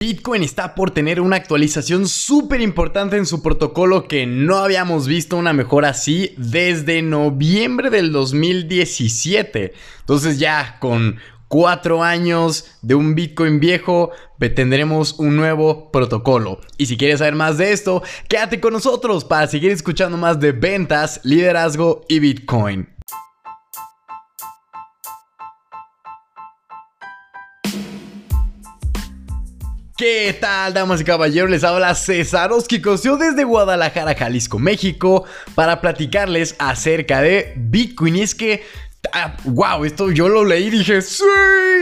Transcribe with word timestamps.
Bitcoin 0.00 0.44
está 0.44 0.76
por 0.76 0.92
tener 0.92 1.20
una 1.20 1.34
actualización 1.34 2.06
súper 2.06 2.60
importante 2.60 3.16
en 3.16 3.26
su 3.26 3.42
protocolo 3.42 4.06
que 4.06 4.26
no 4.26 4.58
habíamos 4.58 5.08
visto 5.08 5.36
una 5.36 5.52
mejora 5.52 5.88
así 5.88 6.34
desde 6.36 7.02
noviembre 7.02 7.90
del 7.90 8.12
2017. 8.12 9.72
Entonces 9.98 10.38
ya 10.38 10.78
con 10.78 11.16
cuatro 11.48 12.04
años 12.04 12.70
de 12.80 12.94
un 12.94 13.16
Bitcoin 13.16 13.58
viejo 13.58 14.12
tendremos 14.54 15.18
un 15.18 15.34
nuevo 15.34 15.90
protocolo. 15.90 16.60
Y 16.76 16.86
si 16.86 16.96
quieres 16.96 17.18
saber 17.18 17.34
más 17.34 17.58
de 17.58 17.72
esto, 17.72 18.04
quédate 18.28 18.60
con 18.60 18.74
nosotros 18.74 19.24
para 19.24 19.48
seguir 19.48 19.72
escuchando 19.72 20.16
más 20.16 20.38
de 20.38 20.52
ventas, 20.52 21.20
liderazgo 21.24 22.02
y 22.08 22.20
Bitcoin. 22.20 22.97
¿Qué 29.98 30.32
tal, 30.40 30.74
damas 30.74 31.00
y 31.00 31.04
caballeros? 31.04 31.50
Les 31.50 31.64
habla 31.64 31.92
César 31.96 32.52
Oskikosio 32.52 33.16
desde 33.16 33.42
Guadalajara, 33.42 34.14
Jalisco, 34.14 34.60
México, 34.60 35.24
para 35.56 35.80
platicarles 35.80 36.54
acerca 36.60 37.20
de 37.20 37.52
Bitcoin. 37.56 38.14
Y 38.14 38.22
es 38.22 38.36
que, 38.36 38.62
wow, 39.42 39.84
esto 39.84 40.12
yo 40.12 40.28
lo 40.28 40.44
leí 40.44 40.68
y 40.68 40.70
dije, 40.70 41.02
sí, 41.02 41.24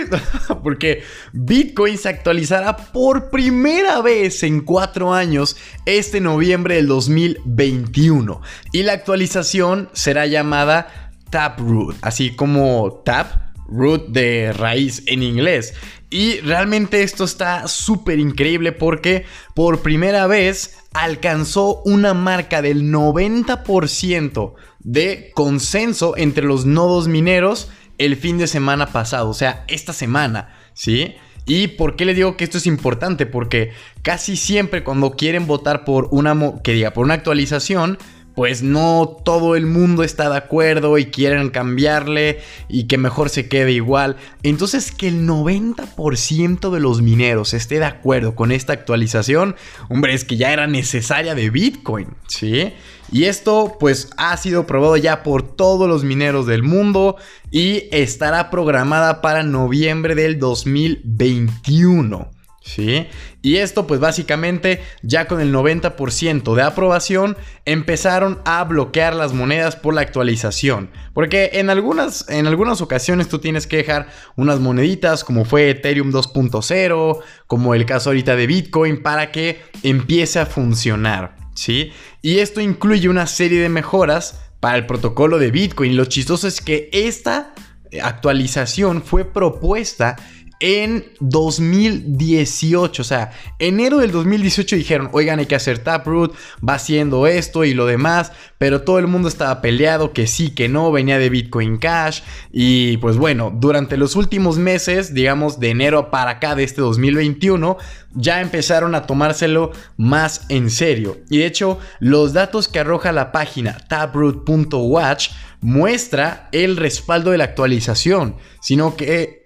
porque 0.62 1.02
Bitcoin 1.34 1.98
se 1.98 2.09
actualizará 2.09 2.74
por 2.79 3.29
primera 3.29 4.01
vez 4.01 4.43
en 4.45 4.62
cuatro 4.62 5.12
años 5.12 5.59
este 5.85 6.19
noviembre 6.19 6.77
del 6.77 6.87
2021. 6.87 8.41
Y 8.73 8.85
la 8.85 8.95
actualización 8.95 9.91
será 9.93 10.24
llamada 10.24 11.10
Taproot, 11.29 11.98
así 12.01 12.35
como 12.35 13.02
Tap 13.05 13.46
root 13.69 14.09
de 14.09 14.52
raíz 14.52 15.02
en 15.06 15.23
inglés. 15.23 15.74
Y 16.11 16.41
realmente 16.41 17.02
esto 17.02 17.24
está 17.24 17.66
súper 17.69 18.19
increíble 18.19 18.73
porque 18.73 19.24
por 19.55 19.83
primera 19.83 20.27
vez 20.27 20.79
alcanzó 20.93 21.82
una 21.85 22.15
marca 22.15 22.63
del 22.63 22.85
90% 22.93 24.54
de 24.80 25.30
consenso 25.35 26.16
entre 26.16 26.46
los 26.46 26.65
nodos 26.65 27.09
mineros 27.09 27.71
el 27.99 28.16
fin 28.16 28.38
de 28.38 28.46
semana 28.46 28.87
pasado, 28.87 29.29
o 29.29 29.35
sea, 29.35 29.65
esta 29.69 29.93
semana, 29.93 30.54
¿sí? 30.74 31.15
¿Y 31.46 31.69
por 31.69 31.96
qué 31.96 32.04
le 32.04 32.15
digo 32.15 32.37
que 32.37 32.45
esto 32.45 32.59
es 32.59 32.66
importante? 32.66 33.24
Porque 33.24 33.73
casi 34.02 34.37
siempre 34.37 34.85
cuando 34.85 35.13
quieren 35.13 35.46
votar 35.46 35.85
por 35.85 36.09
una, 36.10 36.60
que 36.63 36.73
diga, 36.73 36.93
por 36.93 37.04
una 37.04 37.15
actualización, 37.15 37.98
pues 38.37 38.62
no 38.62 39.16
todo 39.24 39.56
el 39.56 39.65
mundo 39.65 40.04
está 40.04 40.29
de 40.29 40.37
acuerdo 40.37 40.98
y 40.98 41.06
quieren 41.06 41.48
cambiarle 41.48 42.40
y 42.68 42.84
que 42.84 42.98
mejor 42.98 43.30
se 43.30 43.48
quede 43.48 43.73
igual. 43.73 44.16
Entonces 44.42 44.92
que 44.92 45.09
el 45.09 45.26
90% 45.26 46.70
de 46.70 46.80
los 46.80 47.01
mineros 47.01 47.54
esté 47.54 47.79
de 47.79 47.87
acuerdo 47.87 48.34
con 48.34 48.52
esta 48.52 48.74
actualización, 48.74 49.57
hombre, 49.88 50.12
es 50.12 50.24
que 50.24 50.37
ya 50.37 50.52
era 50.52 50.66
necesaria 50.66 51.34
de 51.34 51.48
Bitcoin, 51.48 52.09
¿sí? 52.29 52.74
Y 53.10 53.24
esto 53.24 53.79
pues 53.80 54.10
ha 54.18 54.37
sido 54.37 54.66
probado 54.66 54.98
ya 54.98 55.23
por 55.23 55.42
todos 55.42 55.88
los 55.88 56.04
mineros 56.04 56.46
del 56.46 56.62
mundo 56.62 57.16
y 57.51 57.84
estará 57.90 58.51
programada 58.51 59.23
para 59.23 59.45
noviembre 59.45 60.14
del 60.14 60.38
2021. 60.38 62.35
¿Sí? 62.67 63.07
Y 63.43 63.59
esto 63.59 63.87
pues 63.87 64.00
básicamente 64.00 64.83
ya 65.00 65.28
con 65.28 65.41
el 65.41 65.55
90% 65.55 66.56
de 66.56 66.62
aprobación 66.62 67.37
empezaron 67.65 68.41
a 68.45 68.65
bloquear 68.65 69.15
las 69.15 69.33
monedas 69.33 69.77
por 69.77 69.95
la 69.95 70.00
actualización. 70.00 70.91
Porque 71.15 71.50
en 71.55 71.71
algunas, 71.71 72.28
en 72.28 72.49
algunas 72.49 72.81
ocasiones 72.81 73.28
tú 73.28 73.39
tienes 73.39 73.69
que 73.69 73.77
dejar 73.77 74.09
unas 74.34 74.59
moneditas 74.59 75.22
como 75.22 75.44
fue 75.44 75.71
Ethereum 75.71 76.11
2.0, 76.11 77.21
como 77.47 77.75
el 77.75 77.87
caso 77.87 78.11
ahorita 78.11 78.34
de 78.34 78.49
Bitcoin, 78.49 79.00
para 79.00 79.31
que 79.31 79.61
empiece 79.84 80.41
a 80.41 80.47
funcionar. 80.47 81.37
¿Sí? 81.55 81.93
Y 82.21 82.41
esto 82.41 82.61
incluye 82.61 83.09
una 83.09 83.28
serie 83.28 83.61
de 83.61 83.69
mejoras 83.69 84.41
para 84.59 84.77
el 84.77 84.87
protocolo 84.87 85.39
de 85.39 85.53
Bitcoin. 85.53 85.97
Lo 85.97 86.06
chistoso 86.06 86.49
es 86.49 86.60
que 86.60 86.91
esta 86.93 87.55
actualización 88.03 89.03
fue 89.03 89.25
propuesta 89.25 90.16
en 90.61 91.05
2018. 91.21 93.03
O 93.03 93.05
sea, 93.05 93.33
enero 93.59 93.99
del 93.99 94.12
2018 94.12 94.77
dijeron, 94.77 95.11
oigan, 95.12 95.39
hay 95.39 95.47
que 95.47 95.55
hacer 95.55 95.78
Taproot, 95.78 96.34
va 96.67 96.75
haciendo 96.75 97.27
esto 97.27 97.65
y 97.65 97.75
lo 97.75 97.87
demás, 97.87 98.33
pero 98.59 98.83
todo 98.83 98.99
el 98.99 99.06
mundo 99.06 99.28
estaba 99.28 99.61
peleado, 99.61 100.12
que 100.12 100.27
sí, 100.27 100.50
que 100.50 100.69
no, 100.69 100.91
venía 100.93 101.19
de 101.19 101.31
Bitcoin 101.31 101.78
Cash. 101.78 102.21
Y 102.53 102.97
pues 102.99 103.17
bueno, 103.17 103.53
durante 103.55 103.97
los 103.97 104.17
últimos 104.17 104.59
meses, 104.59 105.15
digamos 105.15 105.61
de 105.61 105.71
enero 105.71 106.11
para 106.11 106.33
acá 106.33 106.55
de 106.55 106.65
este 106.65 106.81
2021, 106.81 107.77
ya 108.15 108.41
empezaron 108.41 108.94
a 108.94 109.06
tomárselo 109.06 109.73
más 109.97 110.47
en 110.49 110.71
serio. 110.71 111.19
Y 111.28 111.38
de 111.38 111.47
hecho, 111.47 111.78
los 112.00 112.33
datos 112.33 112.69
que 112.69 112.78
arroja 112.78 113.12
la 113.12 113.31
página 113.33 113.77
taproot.watch 113.88 115.31
muestra 115.61 116.49
el 116.53 116.77
respaldo 116.77 117.31
de 117.31 117.38
la 117.38 117.44
actualización, 117.44 118.37
sino 118.61 118.97
que 118.97 119.45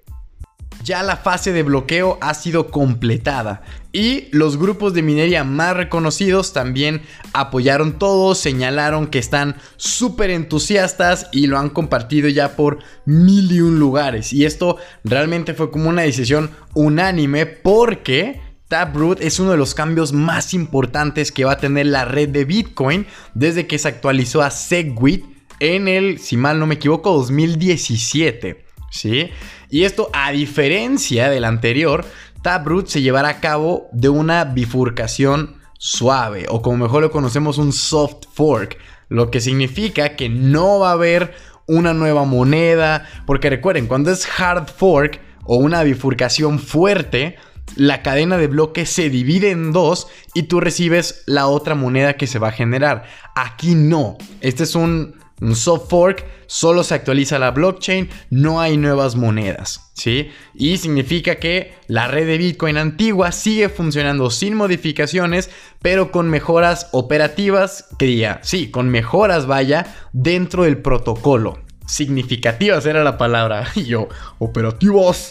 ya 0.83 1.03
la 1.03 1.17
fase 1.17 1.53
de 1.53 1.63
bloqueo 1.63 2.19
ha 2.21 2.35
sido 2.35 2.71
completada 2.71 3.63
y 3.93 4.29
los 4.31 4.57
grupos 4.57 4.95
de 4.95 5.03
minería 5.03 5.45
más 5.45 5.77
reconocidos 5.77 6.53
también 6.53 7.03
apoyaron 7.33 7.99
todo, 7.99 8.35
señalaron 8.35 9.09
que 9.09 9.19
están 9.19 9.57
súper 9.77 10.31
entusiastas 10.31 11.29
y 11.33 11.47
lo 11.47 11.59
han 11.59 11.71
compartido 11.71 12.29
ya 12.29 12.57
por 12.57 12.79
mil 13.05 13.51
y 13.51 13.61
un 13.61 13.79
lugares. 13.79 14.33
Y 14.33 14.45
esto 14.45 14.77
realmente 15.05 15.55
fue 15.55 15.71
como 15.71 15.89
una 15.89 16.03
decisión 16.03 16.51
unánime 16.75 17.47
porque... 17.47 18.49
Taproot 18.71 19.21
es 19.21 19.41
uno 19.41 19.51
de 19.51 19.57
los 19.57 19.75
cambios 19.75 20.13
más 20.13 20.55
importantes 20.55 21.33
que 21.33 21.45
va 21.45 21.55
a 21.55 21.59
tener 21.59 21.87
la 21.87 22.05
red 22.05 22.29
de 22.29 22.45
Bitcoin 22.45 23.05
desde 23.35 23.67
que 23.67 23.81
se 23.81 23.89
actualizó 23.89 24.43
a 24.43 24.53
Segwit 24.53 25.25
en 25.59 25.89
el, 25.89 26.21
si 26.21 26.37
mal 26.37 26.61
no 26.61 26.69
me 26.69 26.77
equivoco, 26.77 27.13
2017. 27.13 28.70
¿Sí? 28.91 29.31
Y 29.71 29.85
esto, 29.85 30.11
a 30.13 30.33
diferencia 30.33 31.31
del 31.31 31.45
anterior, 31.45 32.05
Taproot 32.43 32.89
se 32.89 33.03
llevará 33.03 33.29
a 33.29 33.41
cabo 33.41 33.89
de 33.93 34.09
una 34.09 34.45
bifurcación 34.45 35.57
suave, 35.79 36.47
o 36.49 36.61
como 36.61 36.77
mejor 36.77 37.03
lo 37.03 37.11
conocemos, 37.11 37.59
un 37.59 37.73
soft 37.73 38.27
fork, 38.33 38.79
lo 39.09 39.31
que 39.31 39.41
significa 39.41 40.17
que 40.17 40.29
no 40.29 40.81
va 40.81 40.91
a 40.91 40.93
haber 40.93 41.35
una 41.67 41.95
nueva 41.95 42.25
moneda, 42.25 43.09
porque 43.27 43.49
recuerden, 43.49 43.87
cuando 43.87 44.11
es 44.11 44.29
hard 44.39 44.69
fork 44.69 45.21
o 45.45 45.57
una 45.57 45.83
bifurcación 45.83 46.59
fuerte, 46.59 47.37
la 47.77 48.03
cadena 48.03 48.37
de 48.37 48.49
bloques 48.49 48.91
se 48.91 49.11
divide 49.11 49.51
en 49.51 49.73
dos 49.73 50.09
y 50.35 50.45
tú 50.45 50.61
recibes 50.61 51.23
la 51.27 51.47
otra 51.47 51.75
moneda 51.75 52.15
que 52.15 52.27
se 52.27 52.39
va 52.39 52.49
a 52.49 52.53
generar. 52.53 53.05
Aquí 53.35 53.75
no. 53.75 54.19
Este 54.41 54.65
es 54.65 54.75
un 54.75 55.15
un 55.41 55.57
soft 55.57 55.89
fork 55.89 56.25
solo 56.47 56.83
se 56.83 56.95
actualiza 56.95 57.39
la 57.39 57.53
blockchain, 57.53 58.11
no 58.31 58.61
hay 58.61 58.77
nuevas 58.77 59.17
monedas, 59.17 59.93
¿sí? 59.95 60.31
Y 60.55 60.79
significa 60.79 61.37
que 61.37 61.75
la 61.87 62.09
red 62.09 62.27
de 62.27 62.39
Bitcoin 62.39 62.77
antigua 62.77 63.33
sigue 63.33 63.69
funcionando 63.69 64.31
sin 64.31 64.55
modificaciones, 64.55 65.51
pero 65.81 66.11
con 66.11 66.29
mejoras 66.29 66.89
operativas, 66.93 67.87
que 67.99 68.07
diga, 68.07 68.41
sí, 68.43 68.71
con 68.71 68.89
mejoras 68.89 69.47
vaya 69.47 69.95
dentro 70.13 70.65
del 70.65 70.79
protocolo. 70.79 71.61
Significativas 71.87 72.85
era 72.87 73.05
la 73.05 73.17
palabra, 73.17 73.67
y 73.75 73.85
yo, 73.85 74.09
operativos. 74.39 75.31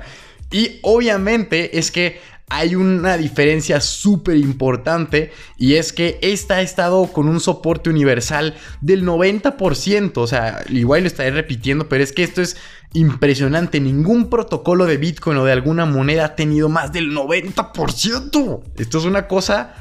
y 0.50 0.78
obviamente 0.82 1.78
es 1.78 1.90
que 1.90 2.20
hay 2.48 2.74
una 2.74 3.16
diferencia 3.16 3.80
súper 3.80 4.36
importante 4.36 5.32
y 5.56 5.74
es 5.74 5.92
que 5.92 6.18
esta 6.22 6.56
ha 6.56 6.60
estado 6.60 7.06
con 7.12 7.28
un 7.28 7.40
soporte 7.40 7.90
universal 7.90 8.54
del 8.80 9.04
90%. 9.04 10.12
O 10.16 10.26
sea, 10.26 10.62
igual 10.68 11.02
lo 11.02 11.06
estaré 11.06 11.30
repitiendo, 11.30 11.88
pero 11.88 12.04
es 12.04 12.12
que 12.12 12.22
esto 12.22 12.42
es 12.42 12.56
impresionante. 12.92 13.80
Ningún 13.80 14.28
protocolo 14.28 14.86
de 14.86 14.98
Bitcoin 14.98 15.38
o 15.38 15.44
de 15.44 15.52
alguna 15.52 15.86
moneda 15.86 16.26
ha 16.26 16.36
tenido 16.36 16.68
más 16.68 16.92
del 16.92 17.12
90%. 17.12 18.62
Esto 18.76 18.98
es 18.98 19.04
una 19.04 19.26
cosa 19.26 19.74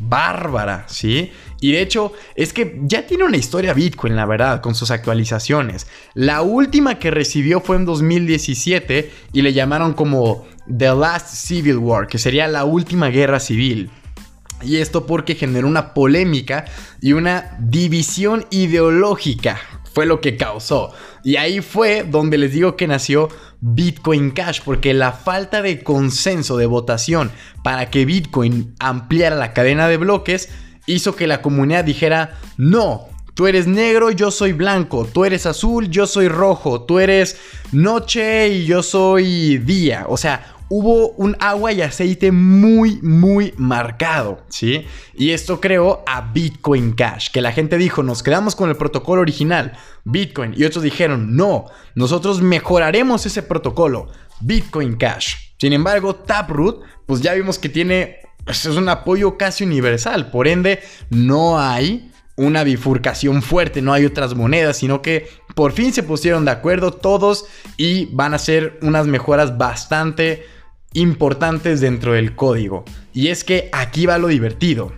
bárbara, 0.00 0.84
¿sí? 0.88 1.32
Y 1.60 1.72
de 1.72 1.82
hecho, 1.82 2.12
es 2.36 2.52
que 2.52 2.78
ya 2.82 3.06
tiene 3.06 3.24
una 3.24 3.36
historia 3.36 3.74
Bitcoin, 3.74 4.16
la 4.16 4.26
verdad, 4.26 4.60
con 4.60 4.74
sus 4.74 4.90
actualizaciones. 4.90 5.86
La 6.14 6.42
última 6.42 6.98
que 6.98 7.10
recibió 7.10 7.60
fue 7.60 7.76
en 7.76 7.84
2017 7.84 9.10
y 9.32 9.42
le 9.42 9.52
llamaron 9.52 9.94
como 9.94 10.46
The 10.76 10.94
Last 10.94 11.28
Civil 11.28 11.78
War, 11.78 12.06
que 12.06 12.18
sería 12.18 12.48
la 12.48 12.64
última 12.64 13.08
guerra 13.08 13.40
civil. 13.40 13.90
Y 14.62 14.76
esto 14.76 15.06
porque 15.06 15.34
generó 15.34 15.68
una 15.68 15.94
polémica 15.94 16.64
y 17.00 17.12
una 17.12 17.56
división 17.60 18.46
ideológica. 18.50 19.58
Fue 19.92 20.04
lo 20.06 20.20
que 20.20 20.36
causó. 20.36 20.92
Y 21.24 21.36
ahí 21.36 21.60
fue 21.60 22.04
donde 22.08 22.38
les 22.38 22.52
digo 22.52 22.76
que 22.76 22.86
nació 22.86 23.28
Bitcoin 23.60 24.30
Cash, 24.30 24.60
porque 24.64 24.94
la 24.94 25.12
falta 25.12 25.62
de 25.62 25.82
consenso 25.82 26.56
de 26.56 26.66
votación 26.66 27.30
para 27.62 27.90
que 27.90 28.04
Bitcoin 28.04 28.74
ampliara 28.78 29.36
la 29.36 29.52
cadena 29.52 29.88
de 29.88 29.96
bloques 29.96 30.48
hizo 30.86 31.16
que 31.16 31.26
la 31.26 31.42
comunidad 31.42 31.84
dijera, 31.84 32.38
no, 32.56 33.08
tú 33.34 33.46
eres 33.46 33.66
negro, 33.66 34.10
yo 34.10 34.30
soy 34.30 34.52
blanco, 34.52 35.06
tú 35.12 35.24
eres 35.24 35.46
azul, 35.46 35.88
yo 35.88 36.06
soy 36.06 36.28
rojo, 36.28 36.82
tú 36.82 36.98
eres 36.98 37.36
noche 37.72 38.48
y 38.48 38.64
yo 38.64 38.82
soy 38.82 39.58
día. 39.58 40.06
O 40.08 40.16
sea, 40.16 40.57
hubo 40.68 41.10
un 41.12 41.36
agua 41.40 41.72
y 41.72 41.82
aceite 41.82 42.32
muy, 42.32 43.00
muy 43.02 43.54
marcado, 43.56 44.42
¿sí? 44.48 44.86
Y 45.14 45.30
esto 45.30 45.60
creó 45.60 46.02
a 46.06 46.20
Bitcoin 46.32 46.92
Cash, 46.92 47.30
que 47.32 47.40
la 47.40 47.52
gente 47.52 47.78
dijo, 47.78 48.02
nos 48.02 48.22
quedamos 48.22 48.54
con 48.54 48.68
el 48.68 48.76
protocolo 48.76 49.22
original, 49.22 49.72
Bitcoin, 50.04 50.54
y 50.56 50.64
otros 50.64 50.84
dijeron, 50.84 51.36
no, 51.36 51.66
nosotros 51.94 52.42
mejoraremos 52.42 53.24
ese 53.26 53.42
protocolo, 53.42 54.08
Bitcoin 54.40 54.96
Cash. 54.96 55.34
Sin 55.58 55.72
embargo, 55.72 56.14
Taproot, 56.14 56.82
pues 57.06 57.20
ya 57.20 57.34
vimos 57.34 57.58
que 57.58 57.68
tiene, 57.68 58.18
pues, 58.44 58.66
es 58.66 58.76
un 58.76 58.88
apoyo 58.88 59.36
casi 59.36 59.64
universal, 59.64 60.30
por 60.30 60.46
ende, 60.48 60.80
no 61.10 61.58
hay 61.58 62.12
una 62.36 62.62
bifurcación 62.62 63.42
fuerte, 63.42 63.82
no 63.82 63.92
hay 63.92 64.04
otras 64.04 64.34
monedas, 64.36 64.76
sino 64.76 65.02
que 65.02 65.28
por 65.56 65.72
fin 65.72 65.92
se 65.92 66.04
pusieron 66.04 66.44
de 66.44 66.52
acuerdo 66.52 66.92
todos 66.92 67.46
y 67.76 68.06
van 68.14 68.32
a 68.32 68.38
ser 68.38 68.78
unas 68.80 69.08
mejoras 69.08 69.58
bastante 69.58 70.46
importantes 70.92 71.80
dentro 71.80 72.12
del 72.12 72.34
código. 72.34 72.84
Y 73.12 73.28
es 73.28 73.44
que 73.44 73.68
aquí 73.72 74.06
va 74.06 74.18
lo 74.18 74.28
divertido. 74.28 74.92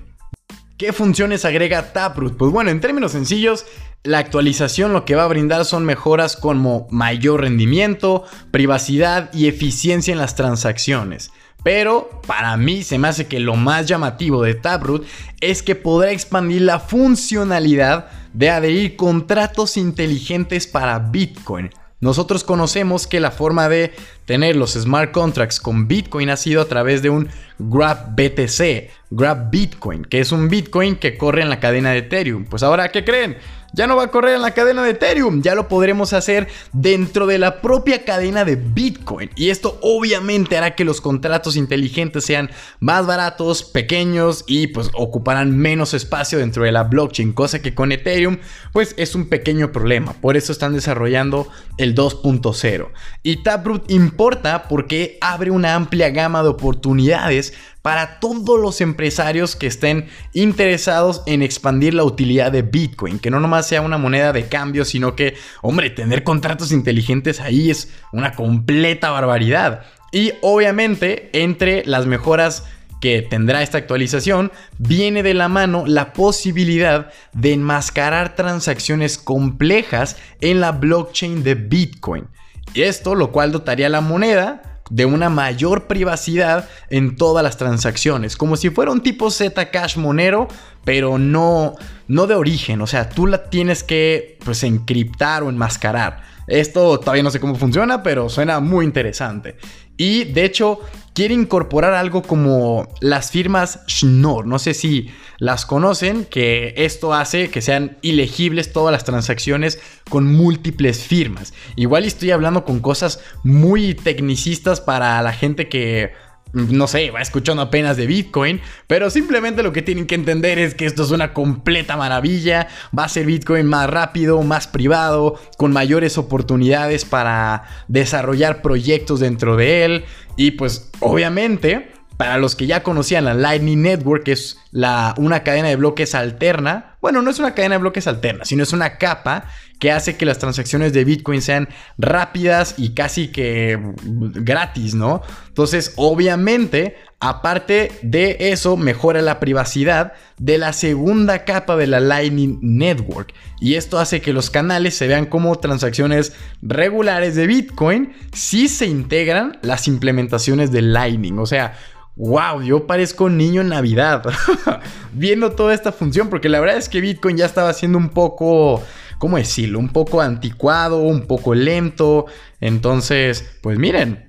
¿Qué 0.77 0.93
funciones 0.93 1.45
agrega 1.45 1.93
Taproot? 1.93 2.37
Pues 2.37 2.53
bueno, 2.53 2.71
en 2.71 2.81
términos 2.81 3.13
sencillos, 3.13 3.67
la 4.03 4.19
actualización 4.19 4.95
lo 4.95 5.05
que 5.05 5.15
va 5.15 5.25
a 5.25 5.29
brindar 5.29 5.67
son 5.67 5.85
mejoras 5.85 6.37
como 6.37 6.87
mayor 6.91 7.43
rendimiento, 7.43 8.25
privacidad 8.51 9.31
y 9.35 9.47
eficiencia 9.47 10.13
en 10.13 10.19
las 10.19 10.37
transacciones. 10.37 11.33
Pero 11.63 12.23
para 12.27 12.57
mí 12.57 12.83
se 12.83 12.99
me 12.99 13.09
hace 13.09 13.27
que 13.27 13.41
lo 13.41 13.57
más 13.57 13.87
llamativo 13.87 14.43
de 14.43 14.55
Taproot 14.55 15.05
es 15.43 15.63
que 15.63 15.75
podrá 15.75 16.13
expandir 16.13 16.63
la 16.63 16.81
funcionalidad 16.81 18.09
de 18.33 18.49
adherir 18.49 18.97
contratos 18.97 19.77
inteligentes 19.77 20.67
para 20.67 20.99
Bitcoin. 20.99 21.71
Nosotros 22.01 22.45
conocemos 22.45 23.07
que 23.07 23.21
la 23.21 23.31
forma 23.31 23.69
de 23.69 23.93
tener 24.25 24.57
los 24.57 24.73
smart 24.73 25.13
contracts 25.13 25.61
con 25.61 25.87
Bitcoin 25.87 26.31
ha 26.31 26.37
sido 26.37 26.63
a 26.63 26.65
través 26.65 27.03
de 27.03 27.11
un 27.11 27.29
Grab 27.59 28.17
BTC, 28.17 28.91
Grab 29.11 29.51
Bitcoin, 29.51 30.07
que 30.07 30.21
es 30.21 30.33
un 30.33 30.49
Bitcoin 30.49 30.97
que 30.97 31.19
corre 31.19 31.43
en 31.43 31.51
la 31.51 31.61
cadena 31.61 31.91
de 31.91 31.99
Ethereum. 31.99 32.47
Pues 32.47 32.63
ahora, 32.63 32.91
¿qué 32.91 33.05
creen? 33.05 33.37
Ya 33.73 33.87
no 33.87 33.97
va 33.97 34.05
a 34.05 34.11
correr 34.11 34.37
en 34.37 34.43
la 34.43 34.53
cadena 34.53 34.83
de 34.83 34.91
Ethereum, 34.91 35.43
ya 35.43 35.55
lo 35.55 35.69
podremos 35.69 36.13
hacer 36.13 36.49
dentro 36.73 37.27
de 37.27 37.39
la 37.39 37.61
propia 37.61 38.05
cadena 38.05 38.45
de 38.45 38.57
Bitcoin. 38.57 39.31
Y 39.37 39.51
esto 39.51 39.79
obviamente 39.83 40.57
hará 40.57 40.75
que 40.75 40.85
los 40.85 41.01
contratos 41.01 41.57
inteligentes 41.57 42.25
sean 42.25 42.51
más 42.81 43.07
baratos, 43.07 43.63
pequeños 43.63 44.45
y 44.47 44.69
pues 44.69 44.91
ocuparán 44.95 45.57
menos 45.57 45.95
espacio 45.95 46.39
dentro 46.39 46.65
de 46.65 46.73
la 46.73 46.85
blockchain, 46.85 47.33
cosa 47.33 47.63
que 47.63 47.75
con 47.75 47.93
Ethereum 47.93 48.39
pues 48.73 48.95
es 48.97 49.15
un 49.15 49.29
pequeño 49.29 49.73
problema. 49.73 50.13
Por 50.15 50.37
eso 50.37 50.53
están 50.53 50.73
desarrollando 50.73 51.49
el 51.77 51.95
2.0. 51.95 52.89
Y 53.23 53.43
Taproot 53.43 53.91
importa 53.91 54.65
porque 54.69 55.19
abre 55.21 55.51
una 55.51 55.75
amplia 55.75 56.11
gama 56.11 56.43
de 56.43 56.49
oportunidades 56.49 57.55
para 57.83 58.21
todos 58.21 58.61
los 58.61 58.81
empresarios 58.81 59.57
que 59.57 59.67
estén 59.67 60.09
interesados 60.33 61.23
en 61.27 61.43
expandir 61.43 61.95
la 61.95 62.05
utilidad 62.05 62.53
de 62.53 62.63
Bitcoin, 62.63 63.19
que 63.19 63.31
no 63.31 63.41
nomás 63.41 63.67
sea 63.67 63.81
una 63.81 63.99
moneda 63.99 64.33
de 64.33 64.49
cambio, 64.49 64.85
sino 64.85 65.17
que, 65.17 65.35
hombre, 65.63 65.91
tener 65.91 66.23
contratos 66.23 66.73
inteligentes 66.73 67.41
ahí 67.41 67.71
es 67.71 67.93
una 68.13 68.33
completa 68.33 69.11
barbaridad. 69.11 69.83
Y 70.13 70.33
obviamente, 70.43 71.31
entre 71.33 71.85
las 71.87 72.07
mejoras 72.07 72.65
que 73.01 73.23
tendrá 73.23 73.63
esta 73.63 73.79
actualización, 73.79 74.53
viene 74.79 75.23
de 75.23 75.35
la 75.35 75.49
mano 75.49 75.85
la 75.87 76.13
posibilidad 76.13 77.11
de 77.33 77.55
enmascarar 77.55 78.35
transacciones 78.37 79.17
complejas 79.17 80.17
en 80.41 80.61
la 80.61 80.73
blockchain 80.73 81.43
de 81.43 81.55
Bitcoin. 81.55 82.27
Y 82.75 82.83
esto 82.83 83.15
lo 83.15 83.33
cual 83.33 83.53
dotaría 83.53 83.89
la 83.89 84.01
moneda 84.03 84.70
de 84.91 85.07
una 85.07 85.31
mayor 85.31 85.87
privacidad 85.87 86.69
en 86.91 87.17
todas 87.17 87.43
las 87.43 87.57
transacciones, 87.57 88.37
como 88.37 88.57
si 88.57 88.71
fuera 88.71 88.91
un 88.91 89.03
tipo 89.03 89.31
Zcash 89.31 89.97
monero, 89.97 90.49
pero 90.85 91.19
no, 91.19 91.77
no 92.09 92.27
de 92.27 92.35
origen, 92.35 92.81
o 92.83 92.87
sea, 92.87 93.09
tú 93.09 93.27
la 93.27 93.45
tienes 93.45 93.83
que 93.83 94.39
pues 94.45 94.63
encriptar 94.65 95.43
o 95.43 95.49
enmascarar. 95.49 96.23
Esto 96.47 96.99
todavía 96.99 97.23
no 97.23 97.31
sé 97.31 97.39
cómo 97.39 97.55
funciona, 97.55 98.03
pero 98.03 98.29
suena 98.29 98.59
muy 98.59 98.85
interesante. 98.85 99.57
Y 99.97 100.25
de 100.25 100.45
hecho, 100.45 100.81
quiere 101.21 101.35
incorporar 101.35 101.93
algo 101.93 102.23
como 102.23 102.89
las 103.01 103.31
firmas 103.31 103.81
Schnorr. 103.87 104.47
No 104.47 104.59
sé 104.59 104.73
si 104.73 105.11
las 105.37 105.67
conocen, 105.67 106.25
que 106.25 106.73
esto 106.79 107.13
hace 107.13 107.51
que 107.51 107.61
sean 107.61 107.99
ilegibles 108.01 108.73
todas 108.73 108.91
las 108.91 109.05
transacciones 109.05 109.79
con 110.09 110.25
múltiples 110.33 111.05
firmas. 111.05 111.53
Igual 111.77 112.07
estoy 112.07 112.31
hablando 112.31 112.65
con 112.65 112.81
cosas 112.81 113.23
muy 113.45 113.93
tecnicistas 113.93 114.81
para 114.81 115.21
la 115.21 115.35
gente 115.35 115.69
que 115.69 116.15
no 116.53 116.89
sé, 116.89 117.11
va 117.11 117.21
escuchando 117.21 117.63
apenas 117.63 117.97
de 117.97 118.07
Bitcoin, 118.07 118.61
pero 118.87 119.11
simplemente 119.11 119.63
lo 119.63 119.73
que 119.73 119.83
tienen 119.83 120.07
que 120.07 120.17
entender 120.17 120.59
es 120.59 120.75
que 120.75 120.87
esto 120.87 121.05
es 121.05 121.11
una 121.13 121.33
completa 121.33 121.97
maravilla, 121.97 122.69
va 122.97 123.05
a 123.05 123.09
ser 123.09 123.27
Bitcoin 123.27 123.67
más 123.67 123.89
rápido, 123.89 124.43
más 124.43 124.67
privado, 124.67 125.39
con 125.57 125.73
mayores 125.73 126.19
oportunidades 126.19 127.05
para 127.05 127.63
desarrollar 127.89 128.63
proyectos 128.63 129.21
dentro 129.21 129.57
de 129.57 129.85
él. 129.85 130.05
Y 130.37 130.53
pues 130.53 130.91
obviamente 131.01 131.93
para 132.17 132.37
los 132.37 132.55
que 132.55 132.67
ya 132.67 132.83
conocían 132.83 133.25
la 133.25 133.33
Lightning 133.33 133.81
Network, 133.81 134.25
que 134.25 134.33
es 134.33 134.59
la, 134.73 135.15
una 135.17 135.43
cadena 135.43 135.69
de 135.69 135.77
bloques 135.77 136.15
alterna, 136.15 136.90
bueno, 137.01 137.23
no 137.23 137.31
es 137.31 137.39
una 137.39 137.55
cadena 137.55 137.77
de 137.77 137.81
bloques 137.81 138.07
alterna, 138.07 138.45
sino 138.45 138.63
es 138.63 138.73
una 138.73 138.99
capa 138.99 139.45
que 139.79 139.91
hace 139.91 140.17
que 140.17 140.27
las 140.27 140.39
transacciones 140.39 140.93
de 140.93 141.05
Bitcoin 141.05 141.41
sean 141.41 141.69
rápidas 141.97 142.75
y 142.77 142.91
casi 142.91 143.29
que 143.29 143.79
gratis, 144.05 144.95
¿no? 144.95 145.23
Entonces, 145.49 145.95
obviamente, 145.97 146.97
aparte 147.19 147.91
de 148.03 148.37
eso, 148.39 148.77
mejora 148.77 149.23
la 149.23 149.41
privacidad 149.41 150.13
de 150.37 150.59
la 150.59 150.75
segunda 150.75 151.45
capa 151.47 151.77
de 151.77 151.87
la 151.87 152.01
Lightning 152.01 152.59
Network. 152.61 153.33
Y 153.59 153.75
esto 153.75 153.99
hace 153.99 154.21
que 154.21 154.35
los 154.35 154.51
canales 154.51 154.95
se 154.95 155.07
vean 155.07 155.25
como 155.25 155.59
transacciones 155.59 156.35
regulares 156.61 157.35
de 157.35 157.47
Bitcoin 157.47 158.13
si 158.33 158.69
se 158.69 158.87
integran 158.87 159.59
las 159.63 159.89
implementaciones 159.89 160.73
de 160.73 160.83
Lightning. 160.83 161.39
O 161.39 161.47
sea, 161.47 161.75
wow, 162.17 162.63
yo 162.63 162.87
parezco 162.87 163.29
niño 163.29 163.61
en 163.61 163.69
Navidad 163.69 164.23
viendo 165.13 165.53
toda 165.53 165.75
esta 165.75 165.93
función, 165.93 166.29
porque 166.29 166.49
la 166.49 166.61
verdad 166.61 166.77
es 166.77 166.89
que 166.89 167.01
Bitcoin 167.01 167.37
ya 167.37 167.47
estaba 167.47 167.73
siendo 167.73 167.99
un 167.99 168.11
poco, 168.11 168.83
¿cómo 169.19 169.37
decirlo? 169.37 169.79
Un 169.79 169.89
poco 169.89 170.21
anticuado, 170.21 170.99
un 170.99 171.27
poco 171.27 171.55
lento. 171.55 172.27
Entonces, 172.61 173.59
pues 173.63 173.79
miren, 173.79 174.29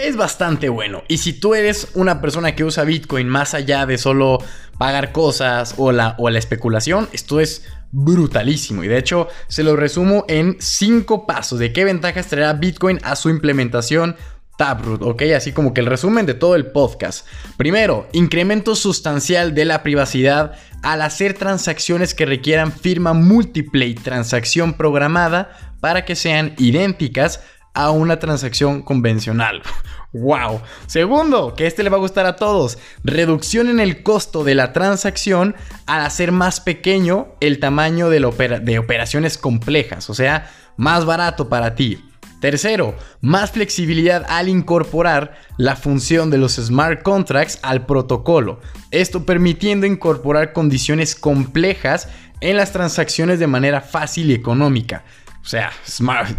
es 0.00 0.16
bastante 0.16 0.68
bueno. 0.68 1.02
Y 1.08 1.18
si 1.18 1.32
tú 1.32 1.54
eres 1.54 1.88
una 1.94 2.20
persona 2.20 2.54
que 2.54 2.64
usa 2.64 2.84
Bitcoin 2.84 3.28
más 3.28 3.54
allá 3.54 3.86
de 3.86 3.98
solo 3.98 4.38
pagar 4.78 5.12
cosas 5.12 5.74
o 5.76 5.92
la, 5.92 6.14
o 6.18 6.30
la 6.30 6.38
especulación, 6.38 7.08
esto 7.12 7.38
es 7.40 7.64
brutalísimo. 7.92 8.82
Y 8.82 8.88
de 8.88 8.98
hecho, 8.98 9.28
se 9.48 9.62
lo 9.62 9.76
resumo 9.76 10.24
en 10.28 10.56
5 10.58 11.26
pasos 11.26 11.58
de 11.58 11.72
qué 11.72 11.84
ventajas 11.84 12.28
traerá 12.28 12.54
Bitcoin 12.54 12.98
a 13.02 13.16
su 13.16 13.28
implementación 13.28 14.16
Taproot, 14.60 15.00
¿ok? 15.00 15.22
Así 15.34 15.52
como 15.52 15.72
que 15.72 15.80
el 15.80 15.86
resumen 15.86 16.26
de 16.26 16.34
todo 16.34 16.54
el 16.54 16.66
podcast. 16.66 17.26
Primero, 17.56 18.06
incremento 18.12 18.74
sustancial 18.74 19.54
de 19.54 19.64
la 19.64 19.82
privacidad 19.82 20.52
al 20.82 21.00
hacer 21.00 21.32
transacciones 21.32 22.12
que 22.12 22.26
requieran 22.26 22.70
firma 22.70 23.14
múltiple 23.14 23.86
y 23.86 23.94
transacción 23.94 24.74
programada 24.74 25.56
para 25.80 26.04
que 26.04 26.14
sean 26.14 26.54
idénticas 26.58 27.40
a 27.72 27.90
una 27.90 28.18
transacción 28.18 28.82
convencional. 28.82 29.62
¡Wow! 30.12 30.60
Segundo, 30.86 31.54
que 31.54 31.66
este 31.66 31.82
le 31.82 31.88
va 31.88 31.96
a 31.96 32.00
gustar 32.00 32.26
a 32.26 32.36
todos, 32.36 32.76
reducción 33.02 33.66
en 33.70 33.80
el 33.80 34.02
costo 34.02 34.44
de 34.44 34.56
la 34.56 34.74
transacción 34.74 35.56
al 35.86 36.02
hacer 36.02 36.32
más 36.32 36.60
pequeño 36.60 37.28
el 37.40 37.60
tamaño 37.60 38.10
de, 38.10 38.60
de 38.62 38.78
operaciones 38.78 39.38
complejas, 39.38 40.10
o 40.10 40.14
sea, 40.14 40.50
más 40.76 41.06
barato 41.06 41.48
para 41.48 41.74
ti. 41.74 42.09
Tercero, 42.40 42.96
más 43.20 43.50
flexibilidad 43.50 44.24
al 44.28 44.48
incorporar 44.48 45.38
la 45.58 45.76
función 45.76 46.30
de 46.30 46.38
los 46.38 46.56
smart 46.56 47.02
contracts 47.02 47.58
al 47.62 47.84
protocolo. 47.84 48.60
Esto 48.90 49.26
permitiendo 49.26 49.86
incorporar 49.86 50.54
condiciones 50.54 51.14
complejas 51.14 52.08
en 52.40 52.56
las 52.56 52.72
transacciones 52.72 53.38
de 53.38 53.46
manera 53.46 53.82
fácil 53.82 54.30
y 54.30 54.34
económica. 54.34 55.04
O 55.42 55.46
sea, 55.46 55.70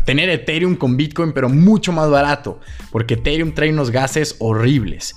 tener 0.06 0.30
Ethereum 0.30 0.76
con 0.76 0.98
Bitcoin 0.98 1.34
pero 1.34 1.50
mucho 1.50 1.92
más 1.92 2.10
barato, 2.10 2.60
porque 2.92 3.14
Ethereum 3.14 3.54
trae 3.54 3.72
unos 3.72 3.92
gases 3.92 4.36
horribles. 4.40 5.16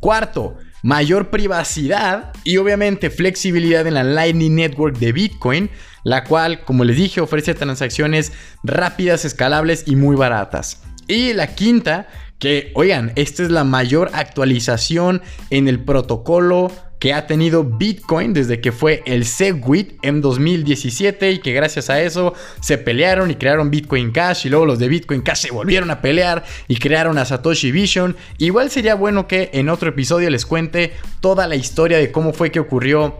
Cuarto, 0.00 0.56
mayor 0.84 1.30
privacidad 1.30 2.30
y 2.44 2.58
obviamente 2.58 3.08
flexibilidad 3.08 3.86
en 3.86 3.94
la 3.94 4.04
Lightning 4.04 4.54
Network 4.54 4.98
de 4.98 5.12
Bitcoin, 5.12 5.70
la 6.02 6.24
cual, 6.24 6.62
como 6.66 6.84
les 6.84 6.98
dije, 6.98 7.22
ofrece 7.22 7.54
transacciones 7.54 8.32
rápidas, 8.62 9.24
escalables 9.24 9.84
y 9.86 9.96
muy 9.96 10.14
baratas. 10.14 10.82
Y 11.08 11.32
la 11.32 11.54
quinta, 11.54 12.06
que 12.38 12.70
oigan, 12.74 13.12
esta 13.16 13.42
es 13.42 13.50
la 13.50 13.64
mayor 13.64 14.10
actualización 14.12 15.22
en 15.48 15.68
el 15.68 15.82
protocolo 15.82 16.70
que 17.04 17.12
ha 17.12 17.26
tenido 17.26 17.64
Bitcoin 17.64 18.32
desde 18.32 18.62
que 18.62 18.72
fue 18.72 19.02
el 19.04 19.26
Segwit 19.26 19.98
en 20.00 20.22
2017 20.22 21.32
y 21.32 21.38
que 21.38 21.52
gracias 21.52 21.90
a 21.90 22.00
eso 22.00 22.32
se 22.60 22.78
pelearon 22.78 23.30
y 23.30 23.34
crearon 23.34 23.70
Bitcoin 23.70 24.10
Cash 24.10 24.46
y 24.46 24.48
luego 24.48 24.64
los 24.64 24.78
de 24.78 24.88
Bitcoin 24.88 25.20
Cash 25.20 25.40
se 25.40 25.50
volvieron 25.50 25.90
a 25.90 26.00
pelear 26.00 26.46
y 26.66 26.76
crearon 26.76 27.18
a 27.18 27.26
Satoshi 27.26 27.72
Vision. 27.72 28.16
Igual 28.38 28.70
sería 28.70 28.94
bueno 28.94 29.28
que 29.28 29.50
en 29.52 29.68
otro 29.68 29.90
episodio 29.90 30.30
les 30.30 30.46
cuente 30.46 30.94
toda 31.20 31.46
la 31.46 31.56
historia 31.56 31.98
de 31.98 32.10
cómo 32.10 32.32
fue 32.32 32.50
que 32.50 32.60
ocurrió 32.60 33.14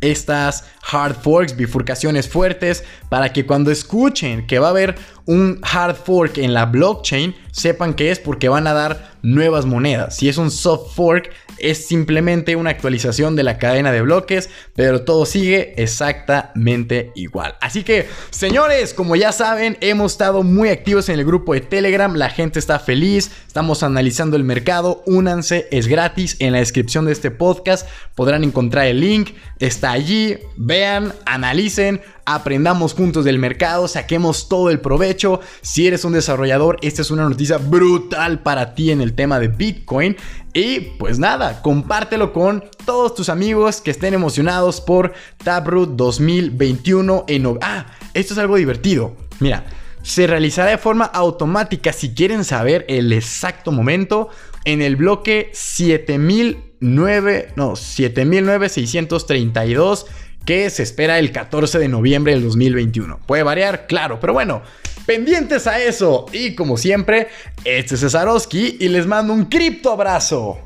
estas 0.00 0.64
hard 0.90 1.14
forks, 1.14 1.56
bifurcaciones 1.56 2.28
fuertes, 2.28 2.84
para 3.08 3.32
que 3.32 3.46
cuando 3.46 3.70
escuchen 3.70 4.46
que 4.46 4.58
va 4.58 4.66
a 4.66 4.70
haber 4.70 4.96
un 5.26 5.60
hard 5.62 5.96
fork 5.96 6.38
en 6.38 6.52
la 6.52 6.66
blockchain, 6.66 7.34
sepan 7.52 7.94
que 7.94 8.10
es 8.10 8.18
porque 8.18 8.48
van 8.48 8.66
a 8.66 8.74
dar 8.74 9.12
nuevas 9.22 9.64
monedas. 9.64 10.16
Si 10.16 10.28
es 10.28 10.36
un 10.36 10.50
soft 10.50 10.94
fork, 10.94 11.30
es 11.58 11.86
simplemente 11.86 12.56
una 12.56 12.70
actualización 12.70 13.36
de 13.36 13.42
la 13.42 13.58
cadena 13.58 13.92
de 13.92 14.02
bloques, 14.02 14.50
pero 14.74 15.02
todo 15.02 15.26
sigue 15.26 15.74
exactamente 15.76 17.12
igual. 17.14 17.56
Así 17.60 17.84
que, 17.84 18.08
señores, 18.30 18.94
como 18.94 19.16
ya 19.16 19.32
saben, 19.32 19.76
hemos 19.80 20.12
estado 20.12 20.42
muy 20.42 20.68
activos 20.68 21.08
en 21.08 21.18
el 21.18 21.24
grupo 21.24 21.54
de 21.54 21.60
Telegram, 21.60 22.14
la 22.14 22.30
gente 22.30 22.58
está 22.58 22.78
feliz, 22.78 23.30
estamos 23.46 23.82
analizando 23.82 24.36
el 24.36 24.44
mercado, 24.44 25.02
únanse, 25.06 25.68
es 25.70 25.86
gratis, 25.86 26.36
en 26.38 26.52
la 26.52 26.58
descripción 26.58 27.06
de 27.06 27.12
este 27.12 27.30
podcast 27.30 27.86
podrán 28.14 28.44
encontrar 28.44 28.86
el 28.86 29.00
link, 29.00 29.30
está 29.66 29.92
allí, 29.92 30.36
vean, 30.56 31.14
analicen, 31.24 32.00
aprendamos 32.24 32.94
juntos 32.94 33.24
del 33.24 33.38
mercado, 33.38 33.88
saquemos 33.88 34.48
todo 34.48 34.70
el 34.70 34.80
provecho. 34.80 35.40
Si 35.62 35.86
eres 35.86 36.04
un 36.04 36.12
desarrollador, 36.12 36.76
esta 36.82 37.02
es 37.02 37.10
una 37.10 37.28
noticia 37.28 37.58
brutal 37.58 38.42
para 38.42 38.74
ti 38.74 38.90
en 38.90 39.00
el 39.00 39.14
tema 39.14 39.38
de 39.38 39.48
Bitcoin. 39.48 40.16
Y 40.52 40.80
pues 40.98 41.18
nada, 41.18 41.62
compártelo 41.62 42.32
con 42.32 42.64
todos 42.84 43.14
tus 43.14 43.28
amigos 43.28 43.80
que 43.80 43.90
estén 43.90 44.14
emocionados 44.14 44.80
por 44.80 45.12
Taproot 45.42 45.96
2021 45.96 47.24
en... 47.28 47.58
Ah, 47.60 47.86
esto 48.12 48.34
es 48.34 48.38
algo 48.38 48.56
divertido. 48.56 49.16
Mira, 49.40 49.64
se 50.04 50.28
realizará 50.28 50.70
de 50.70 50.78
forma 50.78 51.06
automática 51.06 51.92
si 51.92 52.14
quieren 52.14 52.44
saber 52.44 52.84
el 52.88 53.12
exacto 53.12 53.72
momento 53.72 54.28
en 54.64 54.80
el 54.82 54.94
bloque 54.96 55.50
7009, 55.52 57.48
no, 57.56 57.72
7.9632 57.72 60.06
que 60.44 60.68
se 60.68 60.82
espera 60.82 61.18
el 61.18 61.32
14 61.32 61.78
de 61.78 61.88
noviembre 61.88 62.34
del 62.34 62.42
2021. 62.42 63.20
Puede 63.26 63.42
variar, 63.42 63.86
claro, 63.86 64.20
pero 64.20 64.34
bueno, 64.34 64.60
pendientes 65.06 65.66
a 65.66 65.82
eso. 65.82 66.26
Y 66.32 66.54
como 66.54 66.76
siempre, 66.76 67.28
este 67.64 67.94
es 67.94 68.02
Cesarowski 68.02 68.76
y 68.78 68.88
les 68.88 69.06
mando 69.06 69.32
un 69.32 69.46
cripto 69.46 69.90
abrazo. 69.90 70.58